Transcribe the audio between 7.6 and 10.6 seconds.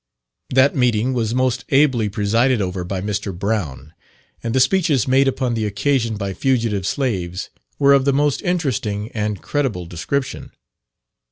were of the most interesting and creditable description.